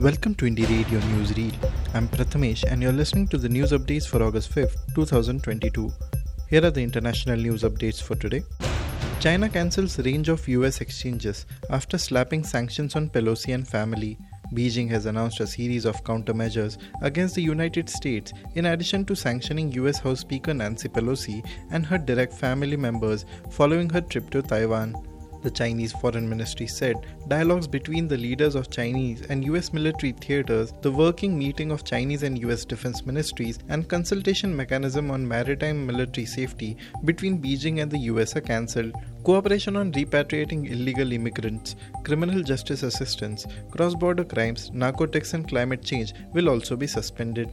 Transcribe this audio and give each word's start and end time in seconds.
Welcome 0.00 0.34
to 0.36 0.46
Indie 0.46 0.66
Radio 0.66 0.98
Newsreel. 0.98 1.54
I'm 1.92 2.08
Prathamesh 2.08 2.64
and 2.64 2.82
you're 2.82 2.90
listening 2.90 3.28
to 3.28 3.36
the 3.36 3.50
news 3.50 3.72
updates 3.72 4.08
for 4.08 4.22
August 4.22 4.50
5th, 4.50 4.94
2022. 4.94 5.92
Here 6.48 6.64
are 6.64 6.70
the 6.70 6.82
international 6.82 7.36
news 7.36 7.64
updates 7.64 8.00
for 8.02 8.14
today. 8.14 8.42
China 9.20 9.46
cancels 9.46 9.98
range 9.98 10.30
of 10.30 10.48
US 10.48 10.80
exchanges 10.80 11.44
after 11.68 11.98
slapping 11.98 12.44
sanctions 12.44 12.96
on 12.96 13.10
Pelosi 13.10 13.52
and 13.52 13.68
family. 13.68 14.16
Beijing 14.54 14.88
has 14.88 15.04
announced 15.04 15.40
a 15.40 15.46
series 15.46 15.84
of 15.84 16.02
countermeasures 16.02 16.78
against 17.02 17.34
the 17.34 17.42
United 17.42 17.90
States 17.90 18.32
in 18.54 18.64
addition 18.64 19.04
to 19.04 19.14
sanctioning 19.14 19.70
US 19.72 19.98
House 19.98 20.20
Speaker 20.20 20.54
Nancy 20.54 20.88
Pelosi 20.88 21.46
and 21.72 21.84
her 21.84 21.98
direct 21.98 22.32
family 22.32 22.78
members 22.78 23.26
following 23.50 23.90
her 23.90 24.00
trip 24.00 24.30
to 24.30 24.40
Taiwan. 24.40 25.09
The 25.42 25.50
Chinese 25.50 25.92
Foreign 25.92 26.28
Ministry 26.28 26.66
said 26.66 26.96
dialogues 27.28 27.66
between 27.66 28.06
the 28.06 28.16
leaders 28.16 28.54
of 28.54 28.70
Chinese 28.70 29.22
and 29.22 29.44
US 29.44 29.72
military 29.72 30.12
theaters, 30.12 30.74
the 30.82 30.92
working 30.92 31.38
meeting 31.38 31.70
of 31.70 31.84
Chinese 31.84 32.22
and 32.22 32.38
US 32.40 32.66
defense 32.66 33.06
ministries, 33.06 33.58
and 33.68 33.88
consultation 33.88 34.54
mechanism 34.54 35.10
on 35.10 35.26
maritime 35.26 35.86
military 35.86 36.26
safety 36.26 36.76
between 37.04 37.40
Beijing 37.40 37.80
and 37.80 37.90
the 37.90 38.00
US 38.10 38.36
are 38.36 38.42
cancelled. 38.42 38.94
Cooperation 39.24 39.76
on 39.76 39.92
repatriating 39.92 40.70
illegal 40.70 41.12
immigrants, 41.12 41.76
criminal 42.04 42.42
justice 42.42 42.82
assistance, 42.82 43.46
cross 43.70 43.94
border 43.94 44.24
crimes, 44.24 44.70
narcotics, 44.72 45.32
and 45.32 45.48
climate 45.48 45.82
change 45.82 46.12
will 46.34 46.50
also 46.50 46.76
be 46.76 46.86
suspended. 46.86 47.50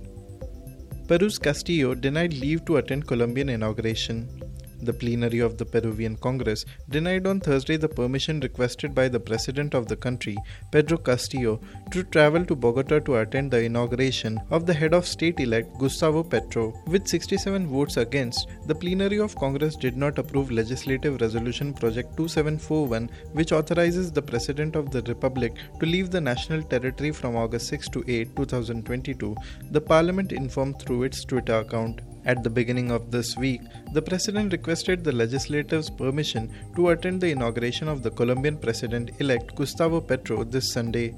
Peru's 1.07 1.39
Castillo 1.39 1.95
denied 1.95 2.33
leave 2.33 2.65
to 2.65 2.77
attend 2.77 3.07
Colombian 3.07 3.47
inauguration. 3.47 4.46
The 4.81 4.93
plenary 4.93 5.39
of 5.39 5.57
the 5.57 5.65
Peruvian 5.65 6.15
Congress 6.17 6.65
denied 6.89 7.25
on 7.25 7.39
Thursday 7.39 7.77
the 7.77 7.89
permission 7.89 8.39
requested 8.39 8.93
by 8.93 9.07
the 9.07 9.19
president 9.19 9.73
of 9.73 9.87
the 9.87 9.95
country, 9.95 10.37
Pedro 10.71 10.97
Castillo, 10.97 11.59
to 11.91 12.03
travel 12.03 12.45
to 12.45 12.55
Bogota 12.55 12.99
to 12.99 13.17
attend 13.17 13.51
the 13.51 13.63
inauguration 13.63 14.39
of 14.51 14.65
the 14.65 14.73
head 14.73 14.93
of 14.93 15.07
state 15.07 15.39
elect 15.39 15.77
Gustavo 15.79 16.23
Petro. 16.23 16.73
With 16.87 17.07
67 17.07 17.67
votes 17.67 17.97
against, 17.97 18.47
the 18.67 18.75
plenary 18.75 19.19
of 19.19 19.35
Congress 19.35 19.75
did 19.75 19.97
not 19.97 20.19
approve 20.19 20.51
Legislative 20.51 21.19
Resolution 21.21 21.73
Project 21.73 22.15
2741, 22.17 23.09
which 23.33 23.51
authorizes 23.51 24.11
the 24.11 24.21
president 24.21 24.75
of 24.75 24.91
the 24.91 25.01
republic 25.03 25.53
to 25.79 25.85
leave 25.85 26.11
the 26.11 26.21
national 26.21 26.61
territory 26.61 27.11
from 27.11 27.35
August 27.35 27.67
6 27.69 27.89
to 27.89 28.03
8, 28.07 28.35
2022, 28.35 29.35
the 29.71 29.81
parliament 29.81 30.31
informed 30.31 30.79
through 30.79 31.03
its 31.03 31.25
Twitter 31.25 31.59
account. 31.59 32.01
At 32.27 32.43
the 32.43 32.49
beginning 32.49 32.91
of 32.91 33.09
this 33.09 33.37
week, 33.37 33.61
the 33.93 34.01
president 34.01 34.51
requested 34.51 35.01
the 35.01 35.13
legislative's 35.13 35.89
permission 35.89 36.51
to 36.75 36.89
attend 36.89 37.21
the 37.21 37.31
inauguration 37.31 37.87
of 37.87 38.03
the 38.03 38.11
Colombian 38.11 38.57
president 38.57 39.11
elect 39.21 39.55
Gustavo 39.55 40.01
Petro 40.01 40.43
this 40.43 40.69
Sunday. 40.69 41.15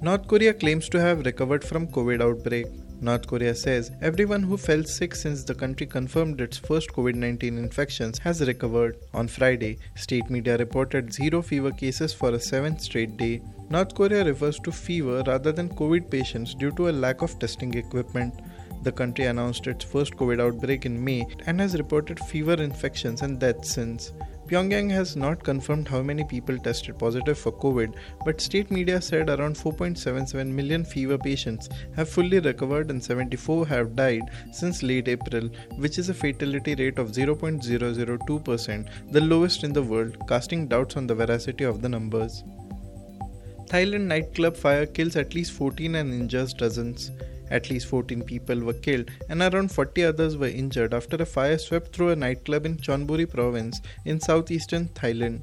North 0.00 0.28
Korea 0.28 0.54
claims 0.54 0.88
to 0.90 1.00
have 1.00 1.26
recovered 1.26 1.64
from 1.64 1.88
COVID 1.88 2.22
outbreak. 2.22 2.66
North 3.00 3.26
Korea 3.26 3.52
says 3.52 3.90
everyone 4.00 4.44
who 4.44 4.56
fell 4.56 4.84
sick 4.84 5.16
since 5.16 5.42
the 5.42 5.56
country 5.56 5.88
confirmed 5.88 6.40
its 6.40 6.56
first 6.56 6.92
COVID 6.92 7.16
19 7.16 7.58
infections 7.58 8.18
has 8.20 8.46
recovered. 8.46 8.96
On 9.12 9.26
Friday, 9.26 9.78
state 9.96 10.30
media 10.30 10.56
reported 10.56 11.12
zero 11.12 11.42
fever 11.42 11.72
cases 11.72 12.12
for 12.12 12.30
a 12.30 12.38
seventh 12.38 12.80
straight 12.80 13.16
day. 13.16 13.42
North 13.70 13.94
Korea 13.96 14.24
refers 14.24 14.60
to 14.60 14.70
fever 14.70 15.24
rather 15.26 15.50
than 15.50 15.68
COVID 15.70 16.08
patients 16.10 16.54
due 16.54 16.70
to 16.76 16.90
a 16.90 16.98
lack 17.04 17.22
of 17.22 17.36
testing 17.40 17.74
equipment. 17.74 18.34
The 18.84 18.92
country 18.92 19.24
announced 19.24 19.66
its 19.66 19.84
first 19.84 20.14
COVID 20.14 20.40
outbreak 20.40 20.84
in 20.84 21.02
May 21.02 21.26
and 21.46 21.58
has 21.58 21.76
reported 21.76 22.20
fever 22.20 22.52
infections 22.52 23.22
and 23.22 23.40
deaths 23.40 23.72
since. 23.72 24.12
Pyongyang 24.46 24.90
has 24.90 25.16
not 25.16 25.42
confirmed 25.42 25.88
how 25.88 26.02
many 26.02 26.22
people 26.22 26.58
tested 26.58 26.98
positive 26.98 27.38
for 27.38 27.50
COVID, 27.50 27.94
but 28.26 28.42
state 28.42 28.70
media 28.70 29.00
said 29.00 29.30
around 29.30 29.56
4.77 29.56 30.48
million 30.48 30.84
fever 30.84 31.16
patients 31.16 31.70
have 31.96 32.10
fully 32.10 32.40
recovered 32.40 32.90
and 32.90 33.02
74 33.02 33.66
have 33.68 33.96
died 33.96 34.24
since 34.52 34.82
late 34.82 35.08
April, 35.08 35.48
which 35.78 35.98
is 35.98 36.10
a 36.10 36.14
fatality 36.14 36.74
rate 36.74 36.98
of 36.98 37.12
0.002%, 37.12 39.12
the 39.12 39.20
lowest 39.22 39.64
in 39.64 39.72
the 39.72 39.82
world, 39.82 40.14
casting 40.28 40.68
doubts 40.68 40.98
on 40.98 41.06
the 41.06 41.14
veracity 41.14 41.64
of 41.64 41.80
the 41.80 41.88
numbers. 41.88 42.44
Thailand 43.70 44.08
nightclub 44.08 44.58
fire 44.58 44.84
kills 44.84 45.16
at 45.16 45.34
least 45.34 45.52
14 45.52 45.94
and 45.94 46.12
injures 46.12 46.52
dozens. 46.52 47.12
At 47.50 47.70
least 47.70 47.86
14 47.88 48.22
people 48.22 48.60
were 48.60 48.72
killed 48.72 49.10
and 49.28 49.42
around 49.42 49.70
40 49.70 50.04
others 50.04 50.36
were 50.36 50.48
injured 50.48 50.94
after 50.94 51.16
a 51.16 51.26
fire 51.26 51.58
swept 51.58 51.94
through 51.94 52.10
a 52.10 52.16
nightclub 52.16 52.66
in 52.66 52.76
Chonburi 52.76 53.30
province 53.30 53.80
in 54.04 54.20
southeastern 54.20 54.88
Thailand. 54.88 55.42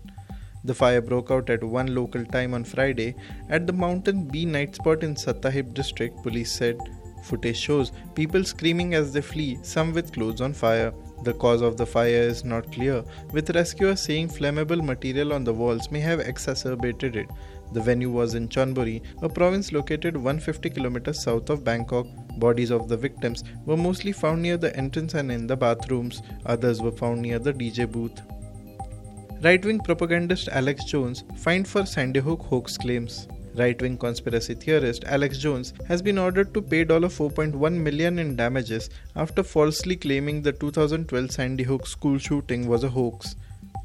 The 0.63 0.75
fire 0.75 1.01
broke 1.01 1.31
out 1.31 1.50
at 1.50 1.63
one 1.63 1.95
local 1.95 2.23
time 2.25 2.53
on 2.53 2.63
Friday 2.63 3.16
at 3.50 3.66
the 3.66 3.73
Mountain 3.73 4.28
B 4.28 4.45
night 4.45 4.75
spot 4.75 5.03
in 5.03 5.16
Sattahip 5.16 5.73
district, 5.73 6.22
police 6.22 6.51
said. 6.51 6.78
Footage 7.23 7.57
shows 7.57 7.91
people 8.16 8.44
screaming 8.44 8.94
as 8.95 9.13
they 9.13 9.22
flee, 9.22 9.59
some 9.62 9.94
with 9.94 10.12
clothes 10.12 10.41
on 10.41 10.53
fire. 10.53 10.94
The 11.23 11.33
cause 11.33 11.62
of 11.62 11.78
the 11.78 11.85
fire 11.85 12.23
is 12.33 12.44
not 12.44 12.72
clear, 12.72 13.03
with 13.31 13.51
rescuers 13.51 14.01
saying 14.01 14.29
flammable 14.29 14.83
material 14.83 15.33
on 15.33 15.44
the 15.44 15.53
walls 15.53 15.91
may 15.91 16.00
have 16.00 16.19
exacerbated 16.19 17.16
it. 17.16 17.29
The 17.74 17.82
venue 17.82 18.09
was 18.09 18.34
in 18.36 18.50
Chonburi, 18.50 19.02
a 19.22 19.30
province 19.30 19.72
located 19.72 20.16
150 20.16 20.70
kilometers 20.70 21.24
south 21.24 21.50
of 21.50 21.64
Bangkok. 21.64 22.08
Bodies 22.38 22.70
of 22.70 22.90
the 22.90 22.98
victims 22.98 23.44
were 23.66 23.78
mostly 23.78 24.12
found 24.12 24.42
near 24.42 24.58
the 24.58 24.76
entrance 24.76 25.14
and 25.14 25.32
in 25.32 25.48
the 25.48 25.56
bathrooms. 25.56 26.22
Others 26.46 26.81
were 26.81 26.92
found 26.92 27.22
near 27.22 27.40
the 27.40 27.54
DJ 27.54 27.90
booth. 27.90 28.22
Right 29.42 29.64
wing 29.66 29.80
propagandist 29.80 30.50
Alex 30.50 30.84
Jones 30.86 31.24
fined 31.36 31.68
for 31.68 31.86
Sandy 31.86 32.20
Hook 32.20 32.42
hoax 32.42 32.78
claims. 32.78 33.28
Right 33.56 33.81
wing 33.81 33.98
conspiracy 33.98 34.54
theorist 34.54 35.04
Alex 35.06 35.38
Jones 35.38 35.74
has 35.88 36.02
been 36.02 36.18
ordered 36.18 36.54
to 36.54 36.62
pay 36.62 36.86
4.1 36.86 37.74
million 37.74 38.20
in 38.20 38.36
damages 38.36 38.90
after 39.16 39.44
falsely 39.44 39.96
claiming 39.96 40.42
the 40.42 40.52
2012 40.52 41.31
Sandy 41.31 41.64
Hook 41.64 41.88
school 41.88 42.18
shooting 42.18 42.68
was 42.68 42.84
a 42.84 42.90
hoax. 42.90 43.36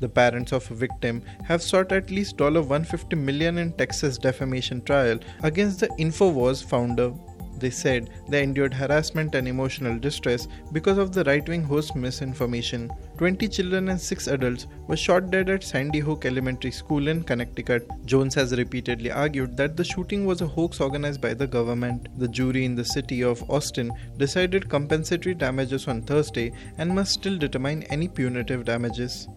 The 0.00 0.08
parents 0.08 0.52
of 0.52 0.70
a 0.70 0.74
victim 0.74 1.22
have 1.44 1.62
sought 1.62 1.92
at 1.92 2.10
least 2.10 2.40
150 2.40 3.16
million 3.16 3.58
in 3.58 3.72
Texas 3.72 4.18
defamation 4.18 4.82
trial 4.82 5.18
against 5.42 5.80
the 5.80 5.88
InfoWars 5.98 6.62
founder. 6.62 7.12
They 7.58 7.70
said 7.70 8.10
they 8.28 8.42
endured 8.42 8.74
harassment 8.74 9.34
and 9.34 9.48
emotional 9.48 9.98
distress 9.98 10.46
because 10.72 10.98
of 10.98 11.14
the 11.14 11.24
right 11.24 11.48
wing 11.48 11.62
host's 11.62 11.94
misinformation. 11.94 12.90
20 13.16 13.48
children 13.48 13.88
and 13.88 13.98
6 13.98 14.26
adults 14.26 14.66
were 14.86 14.96
shot 14.96 15.30
dead 15.30 15.48
at 15.48 15.64
Sandy 15.64 16.00
Hook 16.00 16.26
Elementary 16.26 16.70
School 16.70 17.08
in 17.08 17.22
Connecticut. 17.22 17.88
Jones 18.04 18.34
has 18.34 18.54
repeatedly 18.54 19.10
argued 19.10 19.56
that 19.56 19.74
the 19.74 19.84
shooting 19.84 20.26
was 20.26 20.42
a 20.42 20.46
hoax 20.46 20.80
organized 20.80 21.22
by 21.22 21.32
the 21.32 21.46
government. 21.46 22.08
The 22.18 22.28
jury 22.28 22.66
in 22.66 22.74
the 22.74 22.84
city 22.84 23.22
of 23.22 23.48
Austin 23.48 23.90
decided 24.18 24.68
compensatory 24.68 25.34
damages 25.34 25.88
on 25.88 26.02
Thursday 26.02 26.52
and 26.76 26.94
must 26.94 27.12
still 27.12 27.38
determine 27.38 27.84
any 27.84 28.06
punitive 28.06 28.66
damages. 28.66 29.28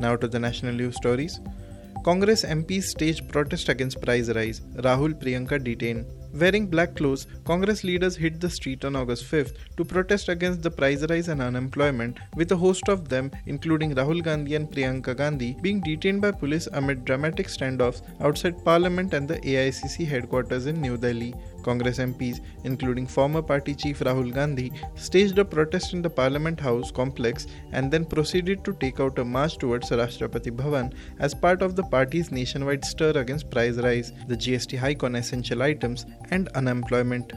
Now 0.00 0.16
to 0.16 0.28
the 0.28 0.38
national 0.38 0.74
news 0.74 0.96
stories. 0.96 1.40
Congress 2.04 2.44
MPs 2.44 2.84
staged 2.84 3.28
protest 3.28 3.68
against 3.68 4.00
price 4.00 4.28
rise. 4.30 4.60
Rahul 4.76 5.14
Priyanka 5.14 5.62
detained. 5.62 6.06
Wearing 6.34 6.66
black 6.66 6.96
clothes, 6.96 7.26
Congress 7.44 7.84
leaders 7.84 8.16
hit 8.16 8.40
the 8.40 8.48
street 8.48 8.84
on 8.84 8.96
August 8.96 9.30
5th 9.30 9.52
to 9.76 9.84
protest 9.84 10.30
against 10.30 10.62
the 10.62 10.70
price 10.70 11.02
rise 11.10 11.28
and 11.28 11.42
unemployment, 11.42 12.18
with 12.34 12.50
a 12.52 12.56
host 12.56 12.88
of 12.88 13.08
them, 13.08 13.30
including 13.46 13.94
Rahul 13.94 14.22
Gandhi 14.22 14.54
and 14.54 14.68
Priyanka 14.68 15.14
Gandhi, 15.14 15.56
being 15.60 15.80
detained 15.82 16.22
by 16.22 16.32
police 16.32 16.66
amid 16.72 17.04
dramatic 17.04 17.48
standoffs 17.48 18.02
outside 18.20 18.64
Parliament 18.64 19.12
and 19.12 19.28
the 19.28 19.38
AICC 19.40 20.08
headquarters 20.08 20.66
in 20.66 20.80
New 20.80 20.96
Delhi. 20.96 21.34
Congress 21.62 21.98
MPs, 21.98 22.40
including 22.64 23.06
former 23.06 23.42
party 23.42 23.74
chief 23.74 24.00
Rahul 24.00 24.32
Gandhi, 24.32 24.72
staged 24.94 25.38
a 25.38 25.44
protest 25.44 25.92
in 25.92 26.02
the 26.02 26.10
Parliament 26.10 26.60
House 26.60 26.90
complex 26.90 27.46
and 27.72 27.90
then 27.90 28.04
proceeded 28.04 28.64
to 28.64 28.72
take 28.74 29.00
out 29.00 29.18
a 29.18 29.24
march 29.24 29.58
towards 29.58 29.90
Rashtrapati 29.90 30.50
Bhavan 30.50 30.92
as 31.18 31.34
part 31.34 31.62
of 31.62 31.76
the 31.76 31.84
party's 31.84 32.30
nationwide 32.30 32.84
stir 32.84 33.12
against 33.12 33.50
price 33.50 33.76
rise, 33.76 34.12
the 34.28 34.36
GST 34.36 34.78
hike 34.78 35.02
on 35.02 35.16
essential 35.16 35.62
items, 35.62 36.06
and 36.30 36.48
unemployment. 36.48 37.32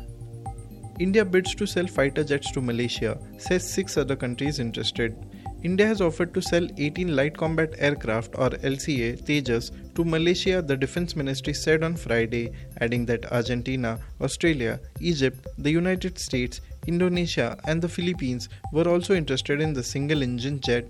India 0.99 1.25
bids 1.25 1.53
to 1.55 1.65
sell 1.65 1.87
fighter 1.87 2.23
jets 2.23 2.51
to 2.51 2.61
Malaysia, 2.61 3.17
says 3.37 3.69
six 3.69 3.97
other 3.97 4.15
countries 4.15 4.59
interested. 4.59 5.13
India 5.63 5.87
has 5.87 6.01
offered 6.01 6.33
to 6.33 6.41
sell 6.41 6.67
18 6.77 7.15
light 7.15 7.35
combat 7.35 7.73
aircraft 7.77 8.35
or 8.37 8.49
LCA 8.49 9.21
Tejas 9.23 9.71
to 9.95 10.05
Malaysia, 10.05 10.61
the 10.61 10.77
Defense 10.77 11.15
Ministry 11.15 11.53
said 11.53 11.83
on 11.83 11.95
Friday, 11.95 12.51
adding 12.81 13.05
that 13.05 13.31
Argentina, 13.31 13.99
Australia, 14.21 14.79
Egypt, 14.99 15.47
the 15.57 15.71
United 15.71 16.19
States, 16.19 16.61
Indonesia, 16.87 17.57
and 17.65 17.81
the 17.81 17.89
Philippines 17.89 18.49
were 18.71 18.87
also 18.87 19.15
interested 19.15 19.61
in 19.61 19.73
the 19.73 19.83
single 19.83 20.21
engine 20.21 20.59
jet. 20.59 20.85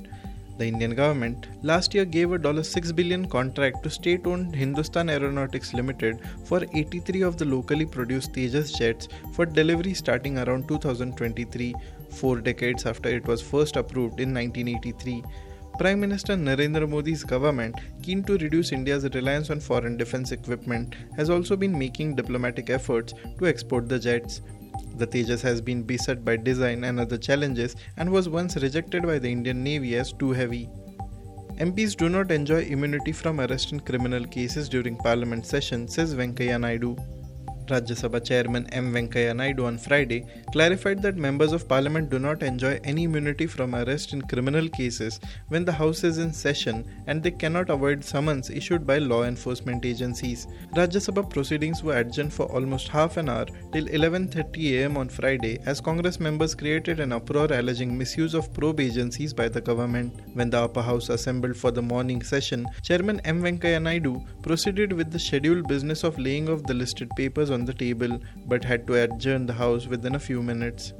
The 0.57 0.67
Indian 0.67 0.95
government 0.95 1.47
last 1.63 1.93
year 1.93 2.05
gave 2.05 2.31
a 2.31 2.39
$6 2.39 2.95
billion 2.95 3.27
contract 3.27 3.83
to 3.83 3.89
state 3.89 4.25
owned 4.25 4.55
Hindustan 4.55 5.09
Aeronautics 5.09 5.73
Limited 5.73 6.21
for 6.45 6.63
83 6.73 7.23
of 7.23 7.35
the 7.35 7.43
locally 7.43 7.85
produced 7.85 8.31
Tejas 8.31 8.77
jets 8.77 9.09
for 9.33 9.45
delivery 9.45 9.93
starting 9.93 10.37
around 10.37 10.69
2023, 10.69 11.75
four 12.15 12.39
decades 12.39 12.85
after 12.85 13.09
it 13.09 13.27
was 13.27 13.41
first 13.41 13.75
approved 13.75 14.19
in 14.19 14.33
1983. 14.33 15.23
Prime 15.77 15.99
Minister 15.99 16.35
Narendra 16.37 16.87
Modi's 16.89 17.23
government, 17.23 17.75
keen 18.01 18.23
to 18.23 18.37
reduce 18.37 18.71
India's 18.71 19.03
reliance 19.13 19.49
on 19.49 19.59
foreign 19.59 19.97
defense 19.97 20.31
equipment, 20.31 20.95
has 21.17 21.29
also 21.29 21.57
been 21.57 21.77
making 21.77 22.15
diplomatic 22.15 22.69
efforts 22.69 23.13
to 23.39 23.45
export 23.45 23.89
the 23.89 23.99
jets. 23.99 24.41
The 24.95 25.05
Tejas 25.05 25.41
has 25.41 25.59
been 25.59 25.83
beset 25.83 26.23
by 26.23 26.37
design 26.37 26.85
and 26.85 26.99
other 26.99 27.17
challenges 27.17 27.75
and 27.97 28.09
was 28.09 28.29
once 28.29 28.55
rejected 28.55 29.03
by 29.03 29.19
the 29.19 29.29
Indian 29.29 29.63
Navy 29.63 29.97
as 29.97 30.13
too 30.13 30.31
heavy. 30.31 30.69
MPs 31.57 31.95
do 31.95 32.09
not 32.09 32.31
enjoy 32.31 32.63
immunity 32.63 33.11
from 33.11 33.41
arrest 33.41 33.71
in 33.73 33.79
criminal 33.79 34.25
cases 34.25 34.69
during 34.69 34.97
Parliament 34.97 35.45
session, 35.45 35.87
says 35.87 36.13
Venkaiah 36.13 36.59
Naidu. 36.59 36.95
Rajya 37.67 37.95
Sabha 38.01 38.23
Chairman 38.23 38.67
M. 38.71 38.93
Venkaiah 38.93 39.35
Naidu 39.35 39.65
on 39.65 39.77
Friday 39.77 40.25
clarified 40.51 41.01
that 41.01 41.15
members 41.15 41.51
of 41.51 41.67
parliament 41.67 42.09
do 42.09 42.19
not 42.19 42.43
enjoy 42.43 42.79
any 42.83 43.03
immunity 43.03 43.47
from 43.47 43.73
arrest 43.73 44.13
in 44.13 44.21
criminal 44.21 44.69
cases 44.69 45.19
when 45.47 45.65
the 45.65 45.71
House 45.71 46.03
is 46.03 46.19
in 46.19 46.31
session 46.31 46.85
and 47.07 47.23
they 47.23 47.31
cannot 47.31 47.69
avoid 47.69 48.03
summons 48.03 48.49
issued 48.49 48.85
by 48.85 48.97
law 48.99 49.23
enforcement 49.23 49.85
agencies. 49.85 50.47
Rajya 50.75 51.01
Sabha 51.07 51.27
proceedings 51.27 51.83
were 51.83 51.97
adjourned 51.97 52.33
for 52.33 52.45
almost 52.51 52.87
half 52.87 53.17
an 53.17 53.29
hour 53.29 53.45
till 53.73 53.87
11:30 53.87 54.83
am 54.83 54.97
on 54.97 55.09
Friday 55.09 55.57
as 55.65 55.81
Congress 55.81 56.19
members 56.19 56.53
created 56.53 56.99
an 56.99 57.11
uproar 57.11 57.47
alleging 57.51 57.97
misuse 57.97 58.35
of 58.35 58.53
probe 58.53 58.79
agencies 58.79 59.33
by 59.33 59.49
the 59.49 59.61
government. 59.61 60.21
When 60.33 60.51
the 60.51 60.59
upper 60.59 60.83
house 60.83 61.09
assembled 61.09 61.57
for 61.57 61.71
the 61.71 61.81
morning 61.81 62.21
session, 62.21 62.67
Chairman 62.83 63.19
M. 63.25 63.41
Venkaiah 63.41 63.81
Naidu 63.81 64.15
proceeded 64.43 64.93
with 64.93 65.11
the 65.11 65.19
scheduled 65.27 65.67
business 65.67 66.03
of 66.03 66.19
laying 66.19 66.47
off 66.49 66.63
the 66.63 66.73
listed 66.73 67.09
papers 67.15 67.49
on 67.55 67.65
the 67.65 67.73
table 67.73 68.19
but 68.45 68.63
had 68.63 68.85
to 68.85 69.01
adjourn 69.03 69.47
the 69.47 69.59
House 69.65 69.87
within 69.87 70.13
a 70.15 70.25
few 70.29 70.43
minutes. 70.43 70.93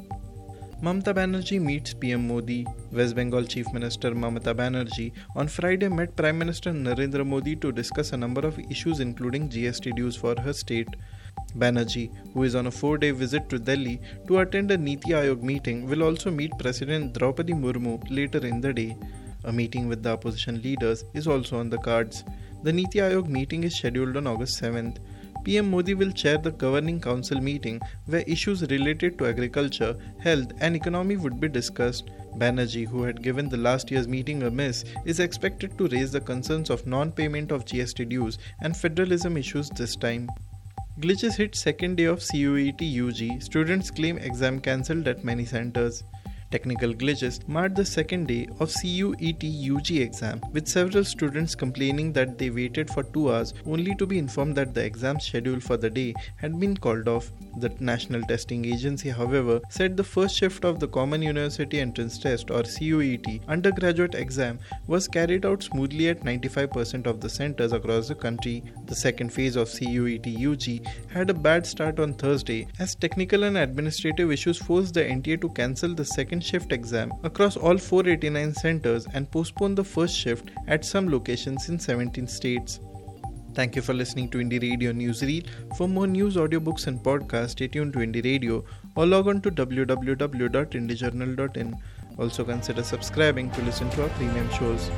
Mamata 0.83 1.13
Banerjee 1.17 1.59
meets 1.61 1.93
PM 1.93 2.27
Modi. 2.27 2.65
West 2.91 3.15
Bengal 3.15 3.45
Chief 3.45 3.71
Minister 3.71 4.11
Mamata 4.11 4.53
Banerjee 4.53 5.13
on 5.35 5.47
Friday 5.47 5.87
met 5.87 6.15
Prime 6.15 6.37
Minister 6.37 6.71
Narendra 6.71 7.25
Modi 7.25 7.55
to 7.55 7.71
discuss 7.71 8.11
a 8.11 8.17
number 8.17 8.41
of 8.45 8.59
issues 8.69 8.99
including 8.99 9.47
GST 9.49 9.95
dues 9.95 10.17
for 10.17 10.35
her 10.41 10.53
state. 10.53 10.89
Banerjee, 11.57 12.11
who 12.33 12.43
is 12.43 12.55
on 12.55 12.67
a 12.67 12.71
four 12.71 12.97
day 12.97 13.11
visit 13.11 13.49
to 13.49 13.57
Delhi 13.57 14.01
to 14.27 14.39
attend 14.39 14.69
a 14.71 14.77
Niti 14.77 15.11
Aayog 15.11 15.41
meeting, 15.41 15.87
will 15.87 16.03
also 16.03 16.29
meet 16.29 16.51
President 16.59 17.17
Draupadi 17.17 17.53
Murmu 17.53 17.97
later 18.09 18.45
in 18.45 18.59
the 18.59 18.73
day. 18.73 18.97
A 19.45 19.53
meeting 19.53 19.87
with 19.87 20.03
the 20.03 20.11
opposition 20.11 20.61
leaders 20.61 21.05
is 21.13 21.25
also 21.27 21.57
on 21.57 21.69
the 21.69 21.77
cards. 21.77 22.25
The 22.63 22.73
Niti 22.73 22.99
Aayog 22.99 23.27
meeting 23.27 23.63
is 23.63 23.75
scheduled 23.75 24.17
on 24.17 24.27
August 24.27 24.61
7th. 24.61 24.97
PM 25.45 25.69
Modi 25.69 25.93
will 25.93 26.11
chair 26.11 26.39
the 26.39 26.49
governing 26.49 26.99
council 26.99 27.39
meeting 27.39 27.79
where 28.07 28.23
issues 28.25 28.63
related 28.63 29.19
to 29.19 29.27
agriculture, 29.27 29.95
health, 30.19 30.51
and 30.59 30.75
economy 30.75 31.17
would 31.17 31.39
be 31.39 31.47
discussed. 31.47 32.09
Banerjee, 32.39 32.87
who 32.87 33.03
had 33.03 33.21
given 33.21 33.47
the 33.47 33.57
last 33.57 33.91
year's 33.91 34.07
meeting 34.07 34.41
a 34.41 34.49
miss, 34.49 34.83
is 35.05 35.19
expected 35.19 35.77
to 35.77 35.87
raise 35.89 36.11
the 36.11 36.19
concerns 36.19 36.71
of 36.71 36.87
non 36.87 37.11
payment 37.11 37.51
of 37.51 37.63
GST 37.63 38.09
dues 38.09 38.39
and 38.61 38.75
federalism 38.75 39.37
issues 39.37 39.69
this 39.69 39.95
time. 39.95 40.27
Glitches 40.99 41.35
hit 41.35 41.55
second 41.55 41.97
day 41.97 42.05
of 42.05 42.21
CUET 42.21 42.81
UG. 42.81 43.43
Students 43.43 43.91
claim 43.91 44.17
exam 44.17 44.59
cancelled 44.59 45.07
at 45.07 45.23
many 45.23 45.45
centers. 45.45 46.03
Technical 46.51 46.93
glitches 46.93 47.45
marked 47.47 47.75
the 47.75 47.85
second 47.85 48.27
day 48.27 48.47
of 48.59 48.71
CUET 48.71 49.43
UG 49.43 49.91
exam, 49.91 50.41
with 50.53 50.67
several 50.67 51.03
students 51.03 51.55
complaining 51.55 52.13
that 52.13 52.37
they 52.37 52.49
waited 52.49 52.89
for 52.89 53.03
two 53.03 53.33
hours 53.33 53.53
only 53.65 53.95
to 53.95 54.05
be 54.05 54.17
informed 54.19 54.55
that 54.55 54.73
the 54.73 54.83
exam 54.83 55.19
schedule 55.19 55.59
for 55.59 55.75
the 55.75 55.89
day 55.89 56.13
had 56.37 56.59
been 56.59 56.77
called 56.77 57.07
off. 57.07 57.31
The 57.57 57.71
National 57.79 58.21
Testing 58.23 58.65
Agency, 58.65 59.09
however, 59.09 59.59
said 59.69 59.97
the 59.97 60.03
first 60.03 60.35
shift 60.35 60.65
of 60.65 60.79
the 60.79 60.87
Common 60.87 61.21
University 61.21 61.79
Entrance 61.79 62.17
Test 62.19 62.51
or 62.51 62.63
CUET 62.63 63.41
undergraduate 63.47 64.13
exam 64.15 64.59
was 64.87 65.07
carried 65.07 65.45
out 65.45 65.63
smoothly 65.63 66.09
at 66.09 66.21
95% 66.21 67.07
of 67.07 67.21
the 67.21 67.29
centers 67.29 67.73
across 67.73 68.07
the 68.07 68.15
country. 68.15 68.63
The 68.85 68.95
second 68.95 69.33
phase 69.33 69.55
of 69.55 69.69
CUET 69.69 70.27
UG 70.27 70.87
had 71.11 71.29
a 71.29 71.33
bad 71.33 71.65
start 71.65 71.99
on 71.99 72.13
Thursday 72.13 72.67
as 72.79 72.95
technical 72.95 73.43
and 73.43 73.57
administrative 73.57 74.31
issues 74.31 74.57
forced 74.57 74.93
the 74.93 75.03
NTA 75.03 75.41
to 75.41 75.49
cancel 75.49 75.93
the 75.95 76.05
second 76.05 76.34
second 76.35 76.43
shift 76.43 76.73
exam 76.73 77.13
across 77.23 77.55
all 77.55 77.77
489 77.77 78.53
centers 78.55 79.07
and 79.13 79.31
postpone 79.31 79.75
the 79.75 79.83
first 79.83 80.17
shift 80.17 80.49
at 80.67 80.83
some 80.83 81.09
locations 81.09 81.69
in 81.69 81.79
17 81.79 82.27
states. 82.27 82.81
Thank 83.53 83.77
you 83.77 83.81
for 83.81 83.93
listening 83.93 84.27
to 84.31 84.39
Indie 84.39 84.61
Radio 84.61 84.91
Newsreel. 84.91 85.47
For 85.77 85.87
more 85.87 86.07
news, 86.07 86.35
audiobooks, 86.35 86.87
and 86.87 86.99
podcasts, 86.99 87.51
stay 87.51 87.69
tuned 87.69 87.93
to 87.93 87.99
Indie 87.99 88.25
Radio 88.25 88.65
or 88.97 89.05
log 89.05 89.29
on 89.29 89.39
to 89.43 89.49
www.indiejournal.in. 89.49 91.75
Also, 92.17 92.43
consider 92.43 92.83
subscribing 92.83 93.49
to 93.51 93.61
listen 93.61 93.89
to 93.91 94.03
our 94.03 94.09
premium 94.09 94.49
shows. 94.49 94.91